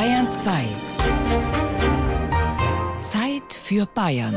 [0.00, 0.64] Bayern 2.
[3.02, 4.34] Zeit für Bayern.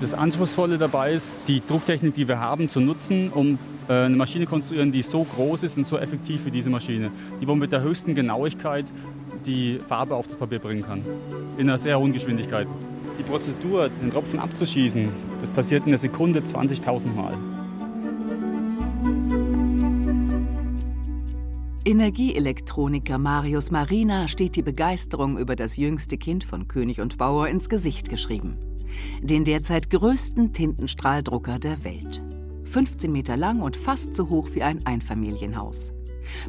[0.00, 4.92] Das Anspruchsvolle dabei ist, die Drucktechnik, die wir haben, zu nutzen, um eine Maschine konstruieren,
[4.92, 8.14] die so groß ist und so effektiv wie diese Maschine, die wohl mit der höchsten
[8.14, 8.86] Genauigkeit
[9.46, 11.02] die Farbe auf das Papier bringen kann,
[11.58, 12.66] in einer sehr hohen Geschwindigkeit.
[13.18, 15.08] Die Prozedur, den Tropfen abzuschießen,
[15.40, 17.34] das passiert in einer Sekunde 20.000 Mal.
[21.84, 27.68] Energieelektroniker Marius Marina steht die Begeisterung über das jüngste Kind von König und Bauer ins
[27.68, 28.56] Gesicht geschrieben
[29.20, 32.21] den derzeit größten Tintenstrahldrucker der Welt.
[32.72, 35.92] 15 Meter lang und fast so hoch wie ein Einfamilienhaus.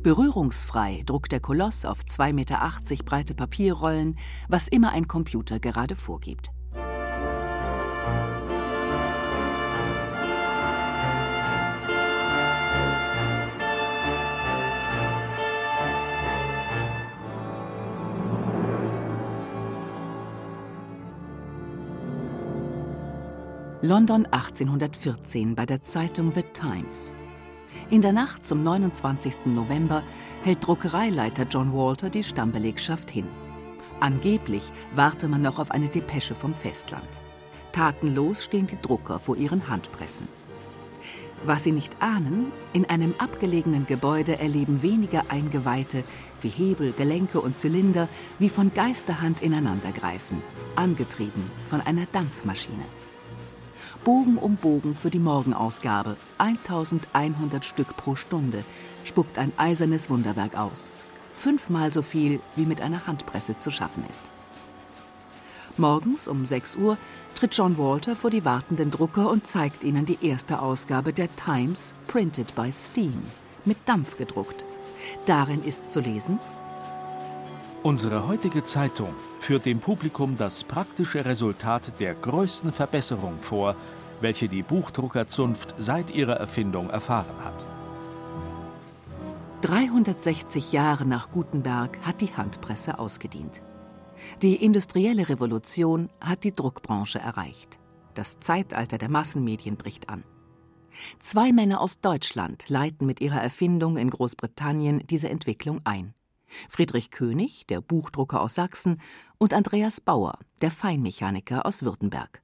[0.04, 6.53] Berührungsfrei druckt der Koloss auf 2,80 Meter breite Papierrollen, was immer ein Computer gerade vorgibt.
[23.86, 27.14] London 1814 bei der Zeitung The Times.
[27.90, 29.48] In der Nacht zum 29.
[29.48, 30.04] November
[30.42, 33.28] hält Druckereileiter John Walter die Stammbelegschaft hin.
[34.00, 37.10] Angeblich warte man noch auf eine Depesche vom Festland.
[37.74, 40.30] Tatenlos stehen die Drucker vor ihren Handpressen.
[41.44, 46.06] Was sie nicht ahnen, in einem abgelegenen Gebäude erleben weniger Eingeweihte,
[46.40, 48.08] wie Hebel, Gelenke und Zylinder,
[48.40, 50.42] wie von Geisterhand ineinandergreifen,
[50.78, 52.86] angetrieben von einer Dampfmaschine.
[54.04, 58.66] Bogen um Bogen für die Morgenausgabe, 1100 Stück pro Stunde,
[59.06, 60.98] spuckt ein eisernes Wunderwerk aus.
[61.34, 64.22] Fünfmal so viel, wie mit einer Handpresse zu schaffen ist.
[65.78, 66.98] Morgens um 6 Uhr
[67.34, 71.94] tritt John Walter vor die wartenden Drucker und zeigt ihnen die erste Ausgabe der Times,
[72.08, 73.24] printed by Steam,
[73.64, 74.66] mit Dampf gedruckt.
[75.26, 76.40] Darin ist zu lesen:
[77.84, 83.76] Unsere heutige Zeitung führt dem Publikum das praktische Resultat der größten Verbesserung vor,
[84.22, 87.66] welche die Buchdruckerzunft seit ihrer Erfindung erfahren hat.
[89.64, 93.62] 360 Jahre nach Gutenberg hat die Handpresse ausgedient.
[94.42, 97.80] Die industrielle Revolution hat die Druckbranche erreicht.
[98.14, 100.24] Das Zeitalter der Massenmedien bricht an.
[101.20, 106.14] Zwei Männer aus Deutschland leiten mit ihrer Erfindung in Großbritannien diese Entwicklung ein.
[106.70, 109.00] Friedrich König, der Buchdrucker aus Sachsen,
[109.38, 112.42] und Andreas Bauer, der Feinmechaniker aus Württemberg.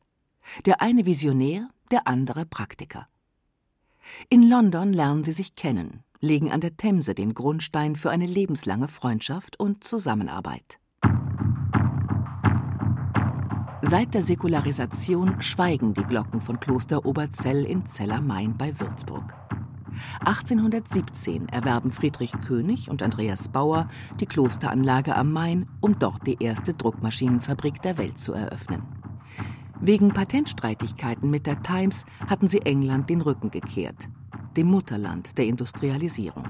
[0.66, 3.08] Der eine Visionär, der andere Praktiker.
[4.30, 8.88] In London lernen sie sich kennen, legen an der Themse den Grundstein für eine lebenslange
[8.88, 10.80] Freundschaft und Zusammenarbeit.
[13.82, 19.49] Seit der Säkularisation schweigen die Glocken von Kloster Oberzell in Zellermain bei Würzburg.
[20.22, 23.88] 1817 erwerben Friedrich König und Andreas Bauer
[24.20, 28.84] die Klosteranlage am Main, um dort die erste Druckmaschinenfabrik der Welt zu eröffnen.
[29.82, 34.10] Wegen Patentstreitigkeiten mit der Times hatten sie England den Rücken gekehrt,
[34.58, 36.44] dem Mutterland der Industrialisierung.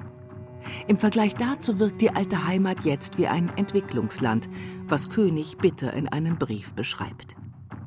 [0.87, 4.49] Im Vergleich dazu wirkt die alte Heimat jetzt wie ein Entwicklungsland,
[4.87, 7.35] was König bitter in einem Brief beschreibt.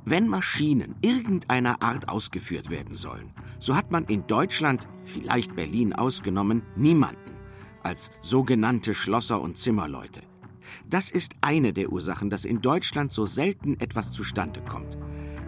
[0.05, 3.33] Wenn Maschinen irgendeiner Art ausgeführt werden sollen,
[3.63, 7.37] so hat man in Deutschland, vielleicht Berlin ausgenommen, niemanden
[7.85, 10.23] als sogenannte Schlosser und Zimmerleute.
[10.89, 14.99] Das ist eine der Ursachen, dass in Deutschland so selten etwas zustande kommt.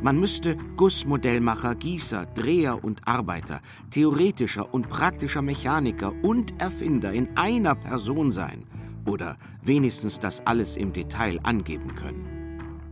[0.01, 3.61] Man müsste Gussmodellmacher, Gießer, Dreher und Arbeiter,
[3.91, 8.65] theoretischer und praktischer Mechaniker und Erfinder in einer Person sein
[9.07, 12.44] oder wenigstens das alles im Detail angeben können.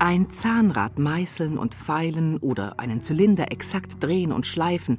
[0.05, 4.99] Ein Zahnrad meißeln und feilen oder einen Zylinder exakt drehen und schleifen.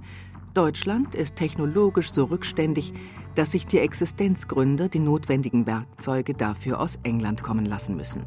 [0.54, 2.94] Deutschland ist technologisch so rückständig,
[3.36, 8.26] dass sich die Existenzgründer die notwendigen Werkzeuge dafür aus England kommen lassen müssen.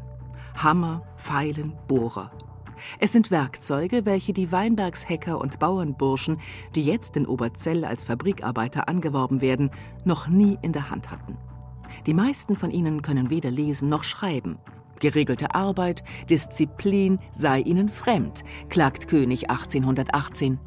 [0.55, 2.31] Hammer, Pfeilen, Bohrer.
[2.99, 6.37] Es sind Werkzeuge, welche die Weinbergshacker und Bauernburschen,
[6.75, 9.71] die jetzt in Oberzell als Fabrikarbeiter angeworben werden,
[10.05, 11.39] noch nie in der Hand hatten.
[12.05, 14.59] Die meisten von ihnen können weder lesen noch schreiben.
[14.99, 20.59] Geregelte Arbeit, Disziplin sei ihnen fremd, klagt König 1818.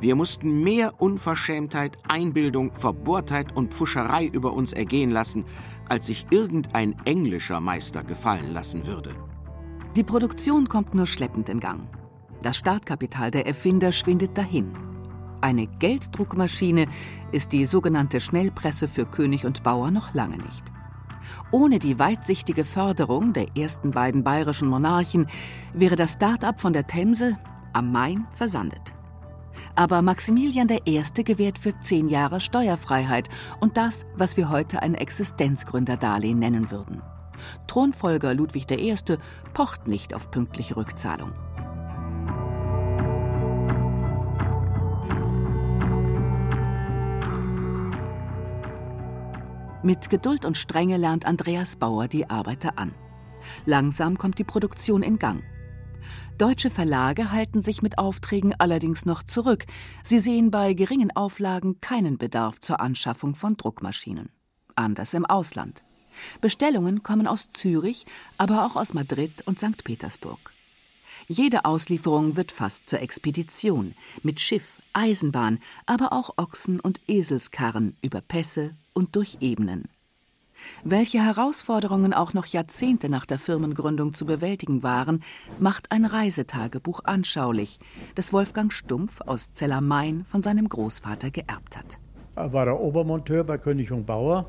[0.00, 5.44] Wir mussten mehr Unverschämtheit, Einbildung, Verbohrtheit und Pfuscherei über uns ergehen lassen,
[5.88, 9.16] als sich irgendein englischer Meister gefallen lassen würde.
[9.96, 11.88] Die Produktion kommt nur schleppend in Gang.
[12.42, 14.72] Das Startkapital der Erfinder schwindet dahin.
[15.40, 16.86] Eine Gelddruckmaschine
[17.32, 20.64] ist die sogenannte Schnellpresse für König und Bauer noch lange nicht.
[21.50, 25.26] Ohne die weitsichtige Förderung der ersten beiden bayerischen Monarchen
[25.74, 27.38] wäre das Start-up von der Themse
[27.72, 28.94] am Main versandet.
[29.74, 31.02] Aber Maximilian I.
[31.24, 33.28] gewährt für zehn Jahre Steuerfreiheit
[33.60, 37.02] und das, was wir heute ein Existenzgründerdarlehen nennen würden.
[37.66, 38.94] Thronfolger Ludwig I.
[39.54, 41.32] pocht nicht auf pünktliche Rückzahlung.
[49.88, 52.94] Mit Geduld und Strenge lernt Andreas Bauer die Arbeiter an.
[53.64, 55.42] Langsam kommt die Produktion in Gang.
[56.36, 59.64] Deutsche Verlage halten sich mit Aufträgen allerdings noch zurück.
[60.02, 64.28] Sie sehen bei geringen Auflagen keinen Bedarf zur Anschaffung von Druckmaschinen.
[64.76, 65.84] Anders im Ausland.
[66.42, 68.04] Bestellungen kommen aus Zürich,
[68.36, 69.84] aber auch aus Madrid und St.
[69.84, 70.52] Petersburg.
[71.30, 78.22] Jede Auslieferung wird fast zur Expedition, mit Schiff, Eisenbahn, aber auch Ochsen und Eselskarren über
[78.22, 79.84] Pässe und durch Ebenen.
[80.84, 85.22] Welche Herausforderungen auch noch Jahrzehnte nach der Firmengründung zu bewältigen waren,
[85.58, 87.78] macht ein Reisetagebuch anschaulich,
[88.14, 91.98] das Wolfgang Stumpf aus Zellermain von seinem Großvater geerbt hat.
[92.38, 94.46] Er war der Obermonteur bei König und Bauer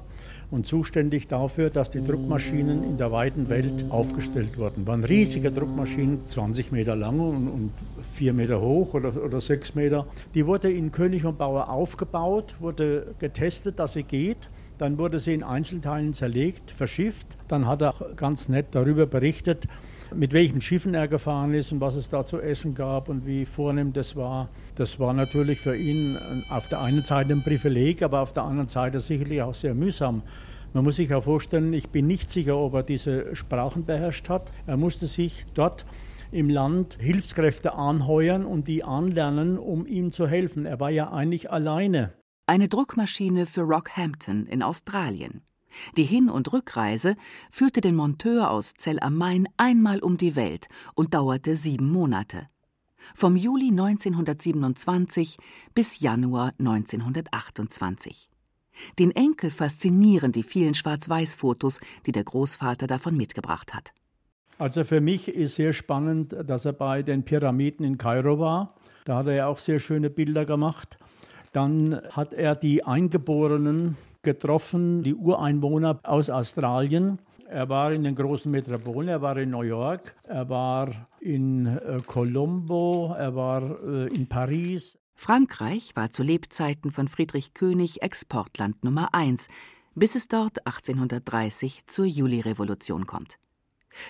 [0.51, 4.85] und zuständig dafür, dass die Druckmaschinen in der weiten Welt aufgestellt wurden.
[4.85, 7.71] Waren riesige Druckmaschinen, 20 Meter lang und, und
[8.13, 10.05] 4 Meter hoch oder, oder 6 Meter.
[10.35, 14.49] Die wurde in König und Bauer aufgebaut, wurde getestet, dass sie geht.
[14.77, 17.27] Dann wurde sie in Einzelteilen zerlegt, verschifft.
[17.47, 19.67] Dann hat er ganz nett darüber berichtet,
[20.15, 23.45] mit welchen Schiffen er gefahren ist und was es da zu essen gab und wie
[23.45, 24.49] vornehm das war.
[24.75, 26.17] Das war natürlich für ihn
[26.49, 30.23] auf der einen Seite ein Privileg, aber auf der anderen Seite sicherlich auch sehr mühsam.
[30.73, 34.51] Man muss sich ja vorstellen, ich bin nicht sicher, ob er diese Sprachen beherrscht hat.
[34.67, 35.85] Er musste sich dort
[36.31, 40.65] im Land Hilfskräfte anheuern und die anlernen, um ihm zu helfen.
[40.65, 42.13] Er war ja eigentlich alleine.
[42.45, 45.41] Eine Druckmaschine für Rockhampton in Australien.
[45.97, 47.15] Die Hin- und Rückreise
[47.49, 52.47] führte den Monteur aus Zell am Main einmal um die Welt und dauerte sieben Monate.
[53.15, 55.37] Vom Juli 1927
[55.73, 58.29] bis Januar 1928.
[58.97, 63.93] Den Enkel faszinieren die vielen Schwarz-Weiß-Fotos, die der Großvater davon mitgebracht hat.
[64.57, 68.75] Also für mich ist sehr spannend, dass er bei den Pyramiden in Kairo war.
[69.05, 70.97] Da hat er ja auch sehr schöne Bilder gemacht.
[71.53, 77.19] Dann hat er die Eingeborenen getroffen, die Ureinwohner aus Australien.
[77.47, 81.99] Er war in den großen Metropolen, er war in New York, er war in äh,
[82.05, 84.99] Colombo, er war äh, in Paris.
[85.15, 89.47] Frankreich war zu Lebzeiten von Friedrich König Exportland Nummer eins,
[89.95, 93.39] bis es dort 1830 zur Julirevolution kommt.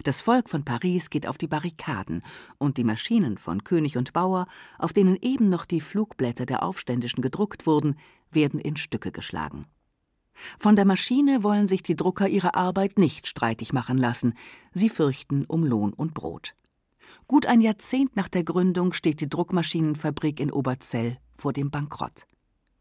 [0.04, 2.22] Das Volk von Paris geht auf die Barrikaden
[2.58, 4.48] und die Maschinen von König und Bauer,
[4.78, 7.96] auf denen eben noch die Flugblätter der Aufständischen gedruckt wurden,
[8.30, 9.66] werden in Stücke geschlagen.
[10.58, 14.34] Von der Maschine wollen sich die Drucker ihre Arbeit nicht streitig machen lassen.
[14.74, 16.56] Sie fürchten um Lohn und Brot.
[17.28, 22.26] Gut ein Jahrzehnt nach der Gründung steht die Druckmaschinenfabrik in Oberzell vor dem Bankrott.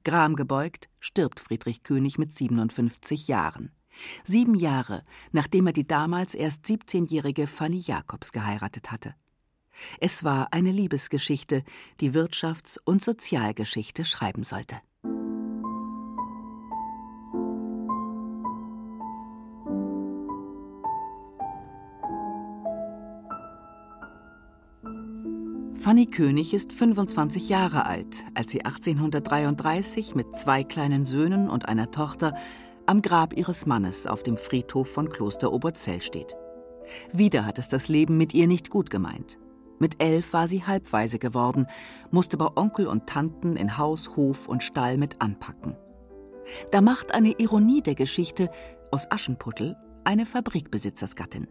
[0.04, 3.72] Gram gebeugt stirbt Friedrich König mit 57 Jahren.
[4.24, 5.02] Sieben Jahre,
[5.32, 9.14] nachdem er die damals erst 17-jährige Fanny Jacobs geheiratet hatte.
[10.00, 11.62] Es war eine Liebesgeschichte,
[12.00, 14.76] die Wirtschafts- und Sozialgeschichte schreiben sollte.
[25.78, 31.92] Fanny König ist 25 Jahre alt, als sie 1833 mit zwei kleinen Söhnen und einer
[31.92, 32.34] Tochter
[32.86, 36.34] am Grab ihres Mannes auf dem Friedhof von Kloster Oberzell steht.
[37.12, 39.38] Wieder hat es das Leben mit ihr nicht gut gemeint.
[39.78, 41.68] Mit elf war sie halbweise geworden,
[42.10, 45.76] musste bei Onkel und Tanten in Haus, Hof und Stall mit anpacken.
[46.72, 48.50] Da macht eine Ironie der Geschichte
[48.90, 51.46] aus Aschenputtel eine Fabrikbesitzersgattin.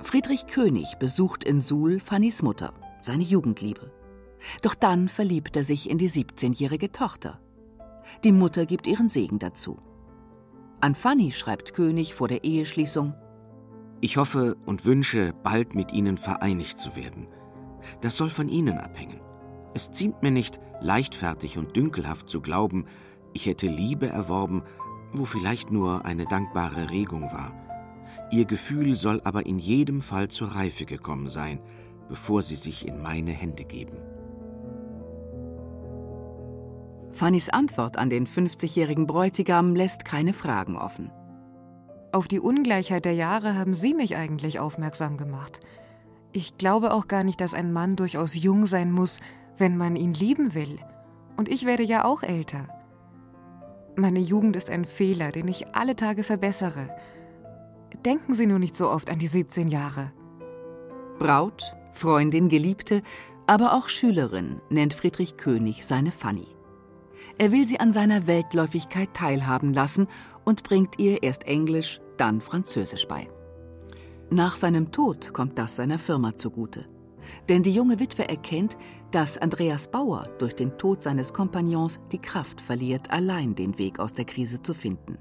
[0.00, 3.92] Friedrich König besucht in Suhl Fannys Mutter seine Jugendliebe.
[4.62, 7.40] Doch dann verliebt er sich in die 17-jährige Tochter.
[8.24, 9.78] Die Mutter gibt ihren Segen dazu.
[10.80, 13.14] An Fanny schreibt König vor der Eheschließung:
[14.00, 17.28] Ich hoffe und wünsche, bald mit Ihnen vereinigt zu werden.
[18.00, 19.20] Das soll von Ihnen abhängen.
[19.74, 22.86] Es ziemt mir nicht, leichtfertig und dünkelhaft zu glauben,
[23.32, 24.62] ich hätte Liebe erworben,
[25.12, 27.52] wo vielleicht nur eine dankbare Regung war.
[28.30, 31.60] Ihr Gefühl soll aber in jedem Fall zur Reife gekommen sein,
[32.08, 33.96] bevor sie sich in meine Hände geben.
[37.10, 41.10] Fannys Antwort an den 50-jährigen Bräutigam lässt keine Fragen offen.
[42.12, 45.60] Auf die Ungleichheit der Jahre haben Sie mich eigentlich aufmerksam gemacht.
[46.32, 49.20] Ich glaube auch gar nicht, dass ein Mann durchaus jung sein muss,
[49.56, 50.78] wenn man ihn lieben will.
[51.36, 52.68] Und ich werde ja auch älter.
[53.96, 56.94] Meine Jugend ist ein Fehler, den ich alle Tage verbessere.
[58.04, 60.12] Denken Sie nur nicht so oft an die 17 Jahre.
[61.18, 63.02] Braut, Freundin, Geliebte,
[63.46, 66.46] aber auch Schülerin nennt Friedrich König seine Fanny.
[67.38, 70.06] Er will sie an seiner Weltläufigkeit teilhaben lassen
[70.44, 73.28] und bringt ihr erst Englisch, dann Französisch bei.
[74.30, 76.86] Nach seinem Tod kommt das seiner Firma zugute.
[77.48, 78.76] Denn die junge Witwe erkennt,
[79.10, 84.12] dass Andreas Bauer durch den Tod seines Kompagnons die Kraft verliert, allein den Weg aus
[84.12, 85.18] der Krise zu finden.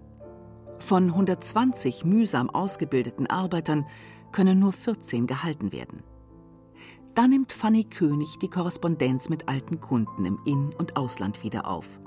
[0.80, 3.86] Von 120 mühsam ausgebildeten Arbeitern
[4.32, 6.04] können nur 14 gehalten werden.
[7.16, 12.02] Da nimmt Fanny König die Korrespondenz mit alten Kunden im In- und Ausland wieder auf.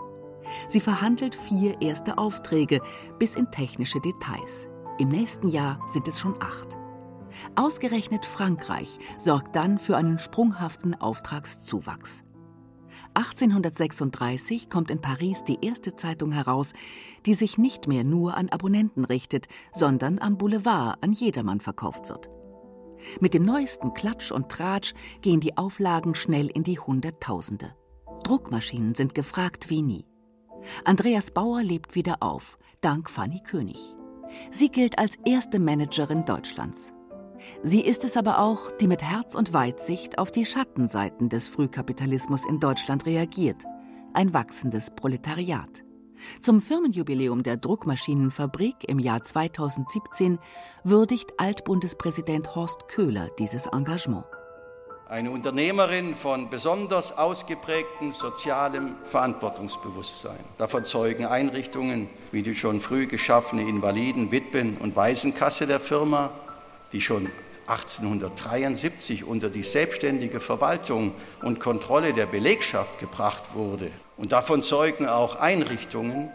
[0.68, 2.82] Sie verhandelt vier erste Aufträge
[3.18, 4.68] bis in technische Details.
[4.98, 6.76] Im nächsten Jahr sind es schon acht.
[7.54, 12.24] Ausgerechnet Frankreich sorgt dann für einen sprunghaften Auftragszuwachs.
[13.14, 16.74] 1836 kommt in Paris die erste Zeitung heraus,
[17.24, 22.28] die sich nicht mehr nur an Abonnenten richtet, sondern am Boulevard an jedermann verkauft wird.
[23.20, 27.74] Mit dem neuesten Klatsch und Tratsch gehen die Auflagen schnell in die Hunderttausende.
[28.24, 30.06] Druckmaschinen sind gefragt wie nie.
[30.84, 33.78] Andreas Bauer lebt wieder auf, dank Fanny König.
[34.50, 36.92] Sie gilt als erste Managerin Deutschlands.
[37.62, 42.44] Sie ist es aber auch, die mit Herz und Weitsicht auf die Schattenseiten des Frühkapitalismus
[42.46, 43.64] in Deutschland reagiert.
[44.12, 45.84] Ein wachsendes Proletariat.
[46.40, 50.38] Zum Firmenjubiläum der Druckmaschinenfabrik im Jahr 2017
[50.84, 54.24] würdigt Altbundespräsident Horst Köhler dieses Engagement.
[55.08, 60.38] Eine Unternehmerin von besonders ausgeprägtem sozialem Verantwortungsbewusstsein.
[60.58, 66.30] Davon zeugen Einrichtungen wie die schon früh geschaffene Invaliden-, Witwen- und Waisenkasse der Firma,
[66.92, 67.30] die schon
[67.68, 73.90] 1873 unter die selbstständige Verwaltung und Kontrolle der Belegschaft gebracht wurde.
[74.16, 76.32] Und davon zeugen auch Einrichtungen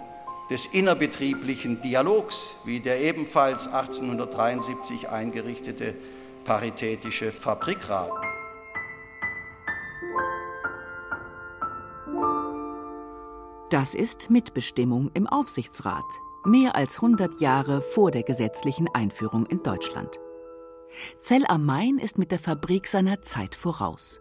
[0.50, 5.96] des innerbetrieblichen Dialogs, wie der ebenfalls 1873 eingerichtete
[6.46, 8.12] Paritätische Fabrikrat.
[13.70, 16.04] Das ist Mitbestimmung im Aufsichtsrat,
[16.46, 20.20] mehr als 100 Jahre vor der gesetzlichen Einführung in Deutschland.
[21.22, 24.20] Zell am Main ist mit der Fabrik seiner Zeit voraus.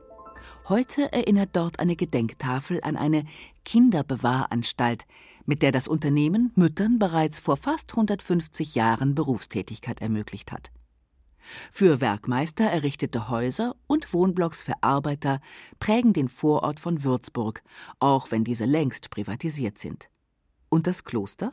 [0.69, 3.25] Heute erinnert dort eine Gedenktafel an eine
[3.64, 5.05] Kinderbewahranstalt,
[5.45, 10.73] mit der das Unternehmen Müttern bereits vor fast 150 Jahren Berufstätigkeit ermöglicht hat.
[11.73, 15.41] Für Werkmeister errichtete Häuser und Wohnblocks für Arbeiter
[15.81, 17.62] prägen den Vorort von Würzburg,
[17.99, 20.09] auch wenn diese längst privatisiert sind.
[20.69, 21.52] Und das Kloster?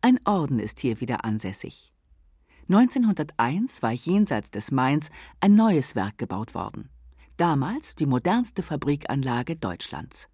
[0.00, 1.92] Ein Orden ist hier wieder ansässig.
[2.68, 6.90] 1901 war jenseits des Mains ein neues Werk gebaut worden.
[7.36, 10.28] Damals die modernste Fabrikanlage Deutschlands.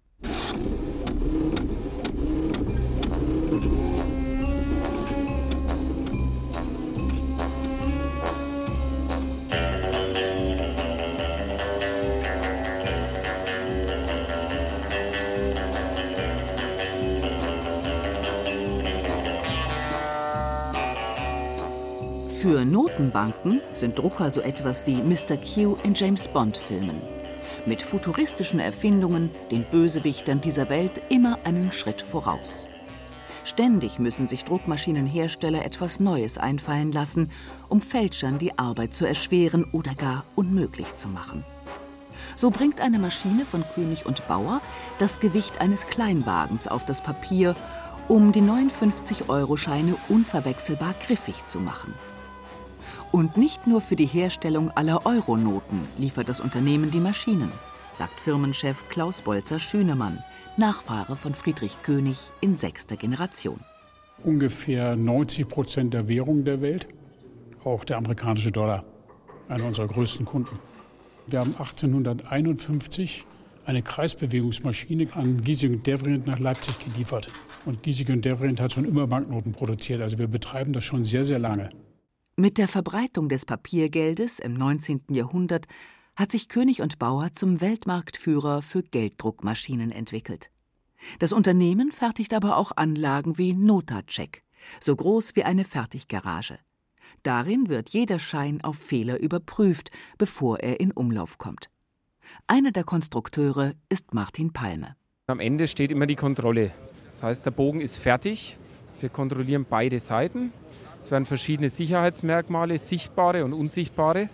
[22.93, 25.37] Für Notenbanken sind Drucker so etwas wie Mr.
[25.37, 27.01] Q in James Bond-Filmen.
[27.65, 32.67] Mit futuristischen Erfindungen, den Bösewichtern dieser Welt immer einen Schritt voraus.
[33.45, 37.31] Ständig müssen sich Druckmaschinenhersteller etwas Neues einfallen lassen,
[37.67, 41.43] um Fälschern die Arbeit zu erschweren oder gar unmöglich zu machen.
[42.35, 44.61] So bringt eine Maschine von König und Bauer
[44.99, 47.55] das Gewicht eines Kleinwagens auf das Papier,
[48.07, 51.93] um die 59-Euro-Scheine unverwechselbar griffig zu machen.
[53.13, 57.51] Und nicht nur für die Herstellung aller Euronoten liefert das Unternehmen die Maschinen,
[57.93, 60.23] sagt Firmenchef Klaus Bolzer-Schünemann,
[60.57, 63.59] Nachfahre von Friedrich König in sechster Generation.
[64.23, 66.87] Ungefähr 90 Prozent der Währung der Welt,
[67.63, 68.83] auch der amerikanische Dollar,
[69.47, 70.57] einer unserer größten Kunden.
[71.27, 73.27] Wir haben 1851
[73.67, 77.29] eine Kreisbewegungsmaschine an Giesing und Devrient nach Leipzig geliefert.
[77.67, 80.01] Und Giesing und Devrient hat schon immer Banknoten produziert.
[80.01, 81.69] Also wir betreiben das schon sehr, sehr lange.
[82.35, 85.03] Mit der Verbreitung des Papiergeldes im 19.
[85.09, 85.67] Jahrhundert
[86.15, 90.49] hat sich König und Bauer zum Weltmarktführer für Gelddruckmaschinen entwickelt.
[91.19, 94.41] Das Unternehmen fertigt aber auch Anlagen wie Notacek,
[94.79, 96.57] so groß wie eine Fertiggarage.
[97.21, 101.69] Darin wird jeder Schein auf Fehler überprüft, bevor er in Umlauf kommt.
[102.47, 104.95] Einer der Konstrukteure ist Martin Palme.
[105.27, 106.71] Am Ende steht immer die Kontrolle.
[107.11, 108.57] Das heißt, der Bogen ist fertig.
[108.99, 110.51] Wir kontrollieren beide Seiten.
[111.03, 114.29] Es werden verschiedene Sicherheitsmerkmale, sichtbare und unsichtbare,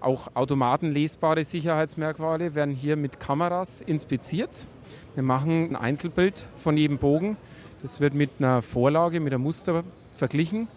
[0.00, 4.66] auch automatenlesbare Sicherheitsmerkmale werden hier mit Kameras inspiziert.
[5.14, 7.36] Wir machen ein Einzelbild von jedem Bogen.
[7.82, 9.84] Das wird mit einer Vorlage, mit einem Muster
[10.16, 10.68] verglichen.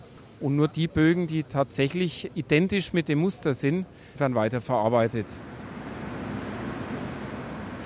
[0.41, 3.85] Und nur die Bögen, die tatsächlich identisch mit dem Muster sind,
[4.17, 5.27] werden weiterverarbeitet.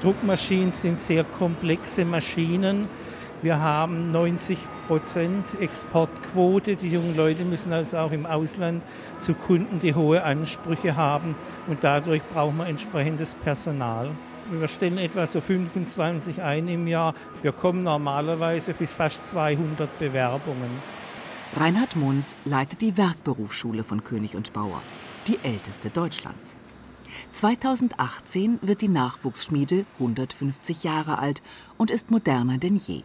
[0.02, 2.90] Druckmaschinen sind sehr komplexe Maschinen.
[3.44, 6.76] Wir haben 90 Prozent Exportquote.
[6.76, 8.82] Die jungen Leute müssen also auch im Ausland
[9.20, 11.36] zu Kunden, die hohe Ansprüche haben.
[11.68, 14.10] Und dadurch brauchen wir entsprechendes Personal.
[14.50, 17.14] Wir stellen etwa so 25 ein im Jahr.
[17.44, 20.72] Wir kommen normalerweise bis fast 200 Bewerbungen.
[21.56, 24.82] Reinhard Munz leitet die Werkberufsschule von König und Bauer,
[25.28, 26.56] die älteste Deutschlands.
[27.32, 31.42] 2018 wird die Nachwuchsschmiede 150 Jahre alt
[31.78, 33.04] und ist moderner denn je.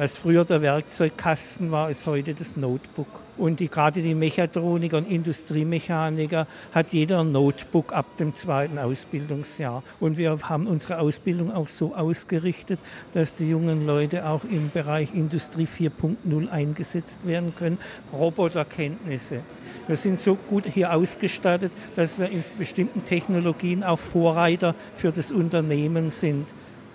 [0.00, 3.06] Was früher der Werkzeugkasten war, ist heute das Notebook.
[3.36, 9.82] Und die, gerade die Mechatroniker und Industriemechaniker hat jeder ein Notebook ab dem zweiten Ausbildungsjahr.
[10.00, 12.80] Und wir haben unsere Ausbildung auch so ausgerichtet,
[13.12, 17.76] dass die jungen Leute auch im Bereich Industrie 4.0 eingesetzt werden können.
[18.10, 19.40] Roboterkenntnisse.
[19.86, 25.30] Wir sind so gut hier ausgestattet, dass wir in bestimmten Technologien auch Vorreiter für das
[25.30, 26.46] Unternehmen sind.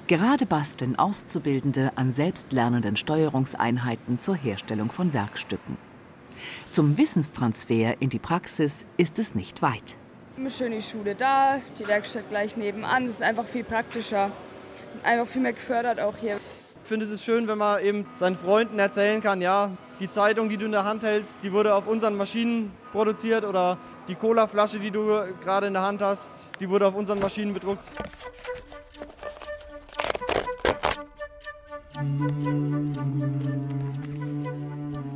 [0.07, 5.77] Gerade basteln Auszubildende an selbstlernenden Steuerungseinheiten zur Herstellung von Werkstücken.
[6.69, 9.97] Zum Wissenstransfer in die Praxis ist es nicht weit.
[10.37, 13.05] Eine schöne Schule da, die Werkstatt gleich nebenan.
[13.05, 14.29] Es ist einfach viel praktischer.
[15.01, 16.39] Einfach viel mehr gefördert auch hier.
[16.83, 20.49] Ich finde es ist schön, wenn man eben seinen Freunden erzählen kann, ja, die Zeitung,
[20.49, 24.77] die du in der Hand hältst, die wurde auf unseren Maschinen produziert oder die Colaflasche,
[24.77, 27.85] die du gerade in der Hand hast, die wurde auf unseren Maschinen bedruckt.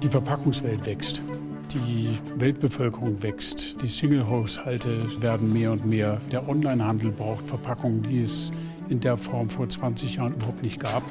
[0.01, 1.21] Die Verpackungswelt wächst.
[1.73, 3.81] Die Weltbevölkerung wächst.
[3.81, 6.19] Die Single-Haushalte werden mehr und mehr.
[6.31, 8.53] Der Onlinehandel braucht Verpackungen, die es
[8.87, 11.03] in der Form vor 20 Jahren überhaupt nicht gab.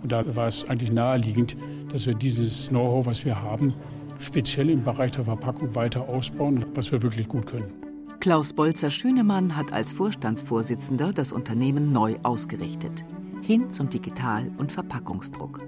[0.00, 1.56] Und da war es eigentlich naheliegend,
[1.92, 3.74] dass wir dieses Know-how, was wir haben,
[4.20, 7.72] speziell im Bereich der Verpackung weiter ausbauen, was wir wirklich gut können.
[8.20, 13.04] Klaus Bolzer-Schünemann hat als Vorstandsvorsitzender das Unternehmen neu ausgerichtet
[13.42, 15.60] hin zum Digital- und Verpackungsdruck.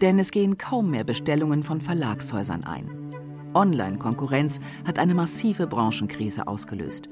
[0.00, 2.90] Denn es gehen kaum mehr Bestellungen von Verlagshäusern ein.
[3.54, 7.08] Online-Konkurrenz hat eine massive Branchenkrise ausgelöst.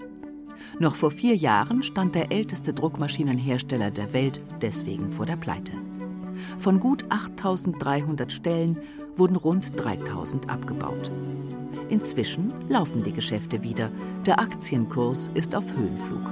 [0.79, 5.73] Noch vor vier Jahren stand der älteste Druckmaschinenhersteller der Welt deswegen vor der Pleite.
[6.59, 8.79] Von gut 8300 Stellen
[9.15, 11.11] wurden rund 3000 abgebaut.
[11.89, 13.91] Inzwischen laufen die Geschäfte wieder.
[14.27, 16.31] Der Aktienkurs ist auf Höhenflug.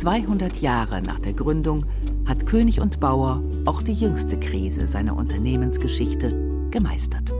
[0.00, 1.84] 200 Jahre nach der Gründung
[2.24, 7.34] hat König und Bauer auch die jüngste Krise seiner Unternehmensgeschichte gemeistert.